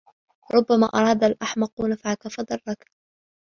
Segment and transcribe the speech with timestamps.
[0.53, 2.91] ربما أراد الأحمق نفعك فضرك